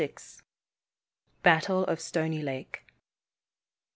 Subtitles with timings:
[1.43, 2.87] BATTLE OF STONY LAKE.